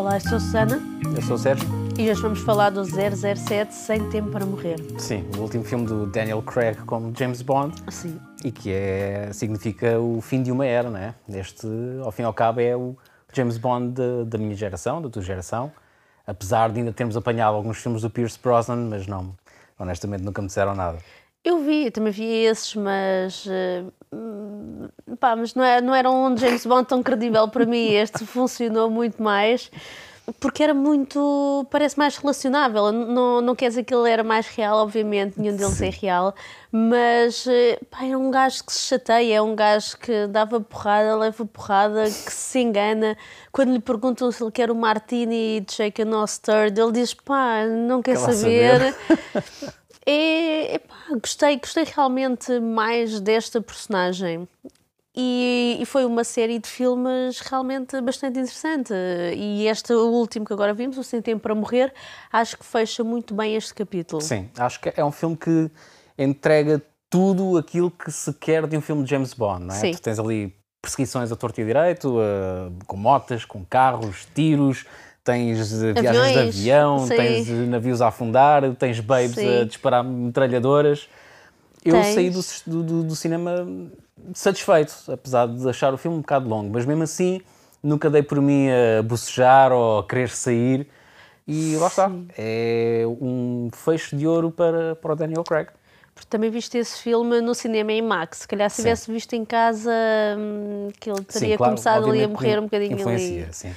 [0.00, 0.80] Olá, eu sou a Susana
[1.14, 1.68] Eu sou o Sérgio.
[1.98, 4.78] e hoje vamos falar do 007 Sem Tempo para Morrer.
[4.98, 8.18] Sim, o último filme do Daniel Craig como James Bond Sim.
[8.42, 11.14] e que é, significa o fim de uma era, não é?
[11.28, 11.66] Este,
[12.02, 12.96] ao fim e ao cabo, é o
[13.34, 15.70] James Bond da, da minha geração, da tua geração.
[16.26, 19.34] Apesar de ainda termos apanhado alguns filmes do Pierce Brosnan, mas não,
[19.78, 20.96] honestamente nunca me disseram nada.
[21.42, 23.46] Eu vi, eu também vi esses, mas.
[23.48, 23.84] eh,
[25.18, 27.92] pá, mas não, é, não era um James Bond tão credível para mim.
[27.92, 29.70] Este funcionou muito mais.
[30.38, 31.66] Porque era muito.
[31.70, 32.92] parece mais relacionável.
[32.92, 36.34] Não, não quer dizer que ele era mais real, obviamente, nenhum deles é real,
[36.70, 41.16] mas eh, pá, é um gajo que se chateia, é um gajo que dava porrada,
[41.16, 43.16] leva porrada, que se engana.
[43.50, 48.02] Quando lhe perguntam se ele quer o martini de shaken stirred, ele diz: pá, não
[48.02, 48.94] quer saber.
[48.94, 48.94] saber.
[50.06, 54.48] É, epá, gostei, gostei realmente mais desta personagem.
[55.14, 58.94] E, e foi uma série de filmes realmente bastante interessante.
[59.34, 61.92] E este, último que agora vimos, O Sem Tempo para Morrer,
[62.32, 64.22] acho que fecha muito bem este capítulo.
[64.22, 65.70] Sim, acho que é um filme que
[66.16, 69.78] entrega tudo aquilo que se quer de um filme de James Bond, não é?
[69.78, 69.92] Sim.
[69.92, 74.86] Tu tens ali perseguições a torto e direito, eh, com motas, com carros, tiros,
[75.24, 77.16] tens eh, viagens de Aviões, avião, sim.
[77.16, 79.60] tens eh, navios a afundar, tens babes Sim.
[79.60, 81.08] a disparar metralhadoras.
[81.84, 82.14] Eu Tens.
[82.14, 83.66] saí do, do- do- cinema
[84.34, 87.40] satisfeito, apesar de achar o filme um bocado longo, mas mesmo assim
[87.82, 90.86] nunca dei por mim a bocejar ou a querer sair.
[91.48, 95.68] E lá está, é um fecho de ouro para, para o Daniel Craig.
[96.14, 98.40] Porque também viste esse filme no cinema em Max.
[98.40, 98.82] Se calhar se Sim.
[98.82, 99.90] tivesse visto em casa,
[100.38, 103.54] hum, que ele teria Sim, claro, começado ali a morrer um bocadinho influencia, ali.
[103.54, 103.74] Sim.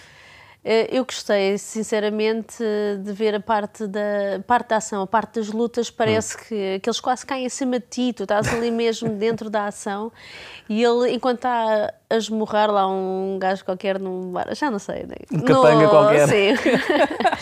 [0.64, 2.64] Eh, Eu gostei, sinceramente,
[3.04, 5.90] de ver a parte da, parte da ação, a parte das lutas.
[5.90, 9.68] Parece que, que eles quase caem acima de ti, tu estás ali mesmo dentro da
[9.68, 10.12] ação.
[10.70, 15.04] E ele, enquanto está a esmurrar lá um gajo qualquer num bar, já não sei.
[15.04, 15.16] né?
[15.32, 16.28] Um capanga qualquer.
[16.28, 16.54] Sim.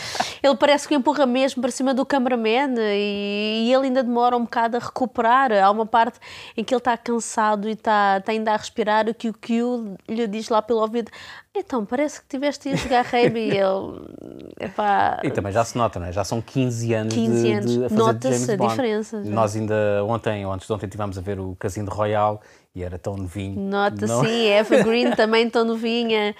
[0.42, 4.36] ele parece que o empurra mesmo para cima do cameraman e, e ele ainda demora
[4.36, 5.52] um bocado a recuperar.
[5.52, 6.18] Há uma parte
[6.56, 9.96] em que ele está cansado e está, está ainda a respirar, o que o Q
[10.08, 11.10] lhe diz lá pelo ouvido:
[11.54, 13.42] Então, parece que tiveste a jogar rugby.
[13.52, 14.52] E ele.
[14.60, 16.12] Epá, E também já se nota, não é?
[16.12, 17.70] Já são 15 anos, 15 de, anos.
[17.70, 19.30] de a fazer de Nota-se a diferença, já.
[19.30, 22.40] Nós ainda ontem, ou antes de ontem, estivemos a ver o Casino Royal
[22.74, 23.60] e era tão novinho.
[23.60, 26.34] Nota Não- sim, Eva Green também tão novinha.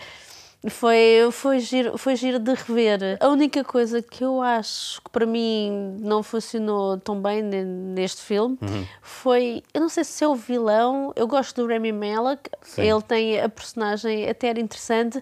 [0.68, 3.16] Foi, foi, giro, foi giro de rever.
[3.20, 8.22] A única coisa que eu acho que para mim não funcionou tão bem ne- neste
[8.22, 8.86] filme Uhum.
[9.02, 9.62] foi.
[9.74, 12.48] Eu não sei se é o vilão, eu gosto do Remy Malek,
[12.78, 15.20] ele tem a personagem até era interessante,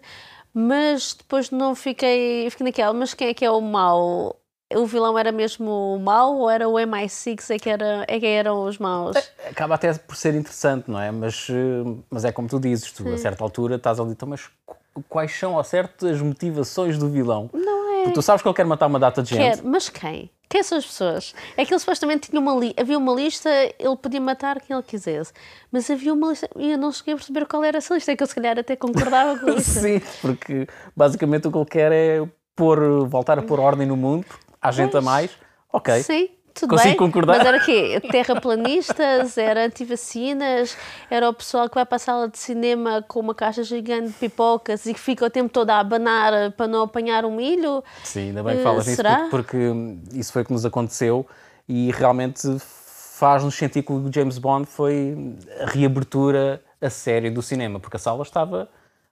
[0.52, 2.50] mas depois não fiquei.
[2.50, 4.36] Fiquei naquela, mas quem é que é o mau?
[4.74, 8.64] O vilão era mesmo mau ou era o MI6 é que, era, é que eram
[8.64, 9.16] os maus?
[9.50, 11.10] Acaba até por ser interessante, não é?
[11.10, 14.48] Mas, eh, mas é como tu dizes, tu a certa altura estás ali, então, mas
[14.64, 14.76] qu-
[15.08, 17.50] quais são ao certo as motivações do vilão?
[17.52, 18.02] Não é.
[18.04, 19.56] Porque tu sabes que ele quer matar uma data de gente.
[19.58, 20.30] Quer, mas quem?
[20.48, 21.34] Quem são as pessoas?
[21.56, 24.82] É que ele supostamente tinha uma lista, havia uma lista, ele podia matar quem ele
[24.84, 25.32] quisesse,
[25.72, 28.16] mas havia uma lista e eu não cheguei a perceber qual era essa lista, é
[28.16, 29.80] que eu se calhar até concordava com isso.
[29.80, 30.66] Sim, porque
[30.96, 34.26] basicamente o que ele quer é pôr, voltar a pôr ordem no mundo,
[34.60, 35.30] há gente a mais,
[35.72, 36.02] ok.
[36.02, 36.96] Sim, tudo Consigo bem.
[36.96, 37.38] concordar.
[37.38, 38.00] Mas era o quê?
[38.10, 40.76] Terraplanistas, era antivacinas,
[41.08, 44.14] era o pessoal que vai para a sala de cinema com uma caixa gigante de
[44.14, 47.82] pipocas e que fica o tempo todo a abanar para não apanhar um milho.
[48.02, 51.26] Sim, ainda bem que Eh, falas nisso, porque, porque, isso foi o que nos aconteceu
[51.68, 57.78] e realmente faz-nos sentir que o James Bond foi a reabertura a sério do cinema,
[57.78, 58.68] porque a sala estava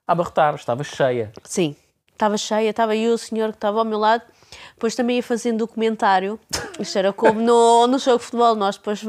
[0.07, 1.31] a abarrotar, estava cheia.
[1.43, 1.75] Sim,
[2.11, 4.23] estava cheia, estava eu, o senhor que estava ao meu lado,
[4.79, 6.39] depois também ia fazendo documentário.
[6.79, 9.05] Isto era como no, no jogo de futebol, nós depois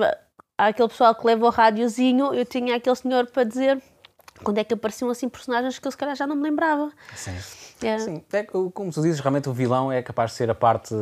[0.58, 3.80] há aquele pessoal que leva o rádiozinho, eu tinha aquele senhor para dizer
[4.42, 6.90] quando é que apareciam assim personagens que eu se calhar já não me lembrava.
[7.14, 7.36] Sim.
[7.82, 10.92] Era- Sim, é como tu dizes, realmente o vilão é capaz de ser a parte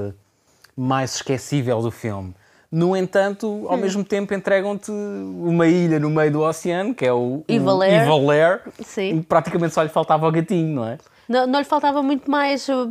[0.77, 2.35] mais esquecível do filme.
[2.71, 7.43] No entanto, ao mesmo tempo entregam-te uma ilha no meio do oceano, que é o
[7.49, 8.03] Evil o Air.
[8.03, 9.19] Evil Air, Sim.
[9.19, 10.99] e praticamente só lhe faltava o gatinho, não é?
[11.27, 12.91] Não, não lhe faltava muito mais, uh,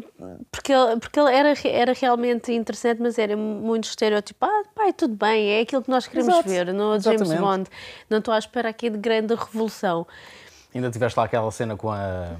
[0.52, 4.52] porque, ele- porque ele era, era realmente interessante, mas era muito estereotipado.
[4.52, 7.40] Ah, pai, tudo bem, é aquilo que nós queremos Exato, ver James exatamente.
[7.40, 7.70] Bond.
[8.10, 10.06] Não estou à espera aqui de grande revolução.
[10.74, 12.32] Ainda tiveste lá aquela cena com a,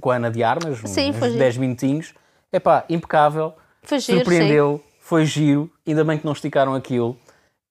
[0.00, 1.38] com a Ana de Armas, Sim, uns foi giro.
[1.40, 2.14] 10 minutinhos.
[2.52, 3.52] Epá, impecável,
[3.82, 7.16] Foi giro, surpreendeu, foi giro, ainda bem que não esticaram aquilo.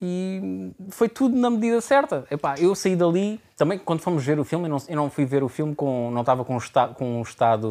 [0.02, 2.26] E foi tudo na medida certa.
[2.32, 5.26] Epá, eu saí dali, também quando fomos ver o filme, eu não, eu não fui
[5.26, 7.68] ver o filme com, não estava com um, esta, com um estado,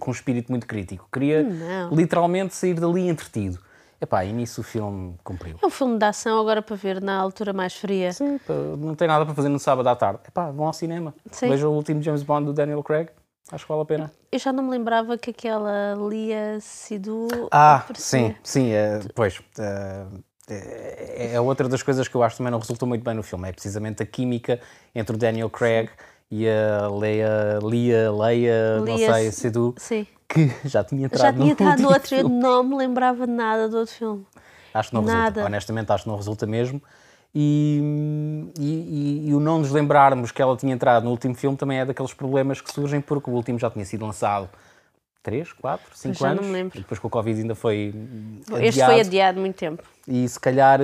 [0.00, 1.08] com um espírito muito crítico.
[1.12, 1.90] Queria Não.
[1.90, 3.60] literalmente sair dali entretido.
[4.00, 5.56] Epá, e nisso o filme cumpriu.
[5.62, 8.12] É um filme de ação agora para ver na altura mais fria.
[8.12, 8.40] Sim,
[8.76, 10.20] não tem nada para fazer no sábado à tarde.
[10.26, 11.14] Epá, vão ao cinema.
[11.30, 11.48] Sim.
[11.48, 13.08] Vejam o último James Bond do Daniel Craig.
[13.52, 14.12] Acho que vale a pena.
[14.32, 17.28] Eu já não me lembrava que aquela Lia Sidu.
[17.50, 18.28] Ah, aparecia.
[18.28, 19.40] sim, sim, é, pois.
[20.48, 23.22] é, é, outra das coisas que eu acho que também não resultou muito bem no
[23.22, 23.48] filme.
[23.48, 24.60] É precisamente a química
[24.94, 25.90] entre o Daniel Craig
[26.30, 30.06] e a Leia, Lia, Leia, não sei, Sedu, Sim.
[30.28, 32.40] que já tinha entrado Já tinha no estado no outro, eu filme.
[32.40, 34.26] não me lembrava nada do outro filme.
[34.74, 35.20] Acho que não Nada.
[35.20, 35.44] resulta.
[35.46, 36.82] Honestamente, acho que não resulta mesmo.
[37.38, 41.80] E, e, e- o não nos lembrarmos que ela tinha entrado no último filme também
[41.80, 44.48] é daqueles problemas que surgem porque o último já tinha sido lançado
[45.22, 46.46] 3, 4, 5 já não anos.
[46.46, 46.78] me lembro.
[46.78, 47.94] E depois com o Covid ainda foi
[48.62, 49.82] Este foi adiado muito tempo.
[50.08, 50.80] E se calhar,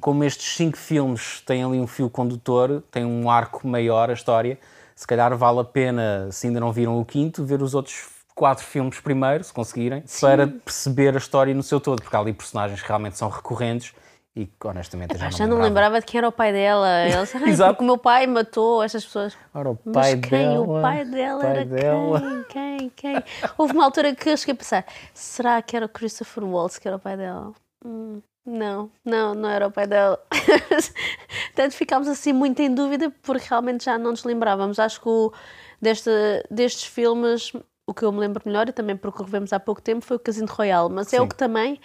[0.00, 4.58] como estes cinco filmes têm ali um fio condutor, tem um arco maior a história,
[4.96, 8.64] se calhar vale a pena, se ainda não viram o quinto, ver os outros quatro
[8.64, 12.80] filmes primeiro, se conseguirem, para perceber a história no seu todo, porque há ali personagens
[12.80, 13.92] que realmente são recorrentes
[14.34, 16.88] e honestamente eu já Ah, não, já não lembrava de quem era o pai dela.
[17.04, 17.74] Ele disse, "Ai, Exato.
[17.74, 19.36] porque o meu pai matou estas pessoas.
[19.52, 20.30] Ora, o Mas pai quem?
[20.48, 20.60] dela.
[20.60, 22.20] O pai dela pai era dela.
[22.48, 22.90] quem?
[22.90, 22.90] Quem?
[22.90, 23.24] Quem?
[23.58, 26.88] Houve uma altura que eu cheguei a pensar: será que era o Christopher Waltz que
[26.88, 27.52] era o pai dela?
[27.84, 30.18] Hum, não, não, não era o pai dela.
[31.54, 34.78] Portanto, ficámos assim muito em dúvida porque realmente já não nos lembrávamos.
[34.78, 35.32] Acho que o,
[35.80, 36.10] desta,
[36.50, 37.52] destes filmes,
[37.86, 40.16] o que eu me lembro melhor, e também porque o revemos há pouco tempo, foi
[40.16, 41.22] o Casino Royale, mas é Sim.
[41.24, 41.78] o que também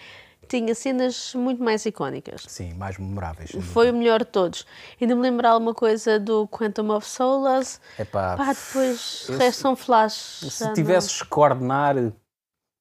[0.48, 2.44] tinha cenas muito mais icónicas.
[2.48, 3.52] Sim, mais memoráveis.
[3.74, 4.66] Foi o melhor de todos.
[5.00, 7.80] Ainda me lembro alguma coisa do Quantum of Solace.
[8.00, 10.40] Epá, Pá, depois eu o resto são flash.
[10.44, 11.96] já Se tivesses que coordenar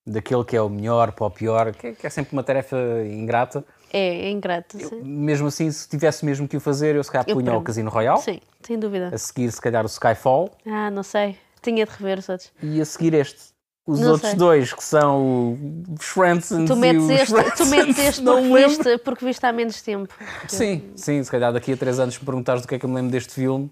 [0.06, 2.76] daquele que é o melhor para o pior, que é, que é sempre uma tarefa
[3.04, 5.02] ingrata, É, é ingrato, sim.
[5.02, 7.62] mesmo assim, se tivesse mesmo que o fazer, eu se calhar Eu punha o.
[7.62, 9.10] Casino Royale, Sim, sem dúvida.
[9.12, 11.36] a seguir se calhar o Skyfall Ah, não sei.
[11.60, 12.52] Tinha de rever os outros.
[12.62, 13.55] e a seguir este.
[13.86, 14.38] Os Não outros sei.
[14.38, 15.56] dois, que são
[15.96, 19.46] os Fransons Tu e metes os este, tu metes este não porque, viste, porque viste
[19.46, 20.12] há menos tempo.
[20.48, 22.88] Sim, sim, se calhar daqui a três anos me perguntares do que é que eu
[22.90, 23.70] me lembro deste filme.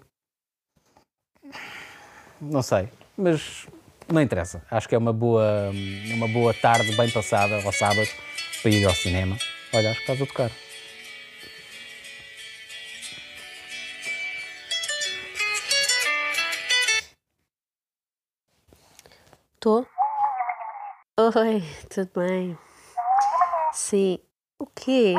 [2.41, 2.89] Não sei,
[3.19, 3.67] mas
[4.09, 4.63] não interessa.
[4.71, 5.73] Acho que é uma boa,
[6.15, 8.09] uma boa tarde bem passada ao sábado
[8.63, 9.37] para ir ao cinema.
[9.73, 10.51] Olha, acho que estás a tocar.
[19.61, 19.87] Tô?
[21.17, 22.59] Oi, tudo bem?
[23.73, 24.19] Sim.
[24.59, 25.15] O quê?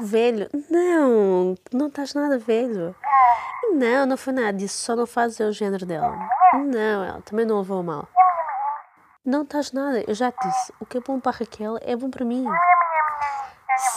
[0.00, 0.48] Velho?
[0.68, 2.96] Não, não estás nada velho.
[3.74, 6.18] Não, não foi nada disso, só não fazes o género dela.
[6.54, 8.08] Não, ela também não levou mal.
[9.24, 10.72] Não estás nada, eu já te disse.
[10.80, 12.44] O que é bom para Raquel é bom para mim.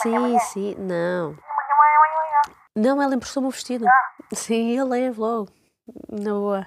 [0.00, 1.36] Sim, sim, não.
[2.76, 3.86] Não, ela emprestou-me o vestido.
[4.32, 5.48] Sim, eu levo logo.
[6.08, 6.64] Na boa.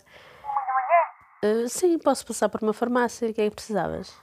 [1.41, 3.29] Ah, sim, posso passar por uma farmácia.
[3.29, 4.13] O que é que precisavas?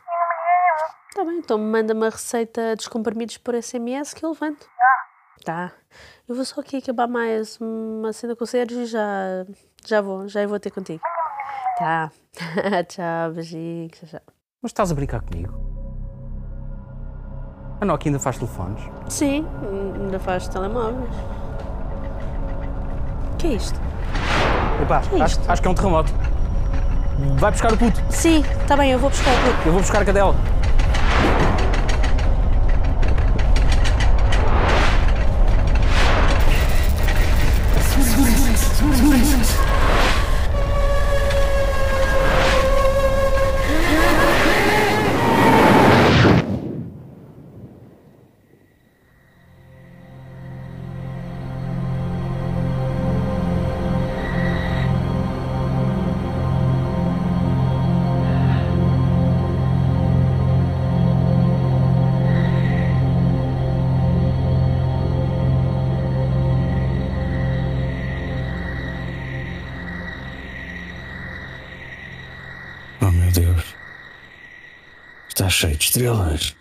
[1.15, 4.67] Tá bem, então manda-me a receita dos comprimidos por SMS que eu levanto.
[5.45, 5.73] Tá.
[6.29, 9.47] Eu vou só aqui acabar mais uma cena com o Sérgio e já,
[9.85, 11.01] já vou, já vou ter contigo.
[11.79, 12.11] Tá.
[12.89, 13.93] tchau, beijinhos.
[13.93, 14.21] Tchau, tchau.
[14.63, 15.55] Mas estás a brincar comigo?
[17.81, 18.83] A Nokia ainda faz telefones?
[19.09, 19.47] Sim,
[19.95, 21.15] ainda faz telemóveis.
[23.33, 23.81] O que é isto?
[24.83, 25.51] Epá, é acho, isto?
[25.51, 26.13] acho que é um terremoto.
[27.39, 28.01] Vai buscar o puto.
[28.11, 29.69] Sim, tá bem, eu vou buscar o puto.
[29.69, 30.35] Eu vou buscar a cadela.
[75.49, 76.55] Cheio de estrelas.